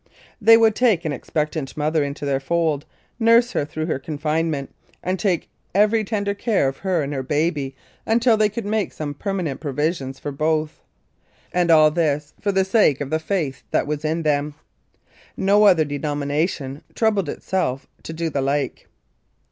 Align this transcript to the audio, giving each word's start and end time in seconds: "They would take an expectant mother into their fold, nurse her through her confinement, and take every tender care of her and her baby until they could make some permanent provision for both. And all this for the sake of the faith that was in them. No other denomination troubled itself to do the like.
"They 0.41 0.57
would 0.57 0.73
take 0.73 1.05
an 1.05 1.11
expectant 1.13 1.77
mother 1.77 2.03
into 2.03 2.25
their 2.25 2.39
fold, 2.39 2.85
nurse 3.19 3.51
her 3.51 3.65
through 3.65 3.85
her 3.85 3.99
confinement, 3.99 4.73
and 5.03 5.19
take 5.19 5.47
every 5.75 6.03
tender 6.03 6.33
care 6.33 6.67
of 6.67 6.77
her 6.77 7.03
and 7.03 7.13
her 7.13 7.21
baby 7.21 7.75
until 8.03 8.35
they 8.35 8.49
could 8.49 8.65
make 8.65 8.93
some 8.93 9.13
permanent 9.13 9.61
provision 9.61 10.11
for 10.13 10.31
both. 10.31 10.79
And 11.53 11.69
all 11.69 11.91
this 11.91 12.33
for 12.41 12.51
the 12.51 12.65
sake 12.65 12.99
of 12.99 13.11
the 13.11 13.19
faith 13.19 13.61
that 13.69 13.85
was 13.85 14.03
in 14.03 14.23
them. 14.23 14.55
No 15.37 15.65
other 15.65 15.85
denomination 15.85 16.81
troubled 16.95 17.29
itself 17.29 17.85
to 18.01 18.11
do 18.11 18.31
the 18.31 18.41
like. 18.41 18.87